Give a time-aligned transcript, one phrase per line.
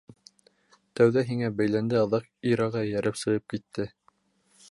[0.99, 3.87] Тәүҙә һиңә бәйләнде, аҙаҡ Ираға эйәреп сығып китте!